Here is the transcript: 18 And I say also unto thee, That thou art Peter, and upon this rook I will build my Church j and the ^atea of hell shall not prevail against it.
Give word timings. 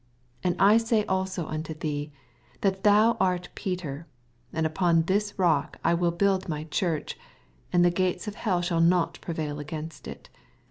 18 0.43 0.51
And 0.53 0.59
I 0.63 0.77
say 0.77 1.05
also 1.05 1.45
unto 1.45 1.75
thee, 1.75 2.11
That 2.61 2.81
thou 2.83 3.17
art 3.19 3.49
Peter, 3.53 4.07
and 4.51 4.65
upon 4.65 5.03
this 5.03 5.37
rook 5.37 5.77
I 5.83 5.93
will 5.93 6.09
build 6.09 6.49
my 6.49 6.63
Church 6.63 7.13
j 7.13 7.21
and 7.71 7.85
the 7.85 7.91
^atea 7.91 8.25
of 8.27 8.33
hell 8.33 8.63
shall 8.63 8.81
not 8.81 9.21
prevail 9.21 9.59
against 9.59 10.07
it. 10.07 10.29